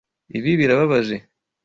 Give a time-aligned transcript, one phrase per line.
[0.37, 1.17] Ibi birababaje.